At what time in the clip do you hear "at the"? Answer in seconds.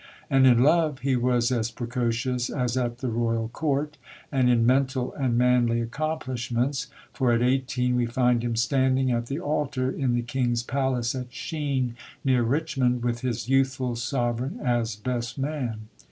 2.75-3.09, 9.11-9.39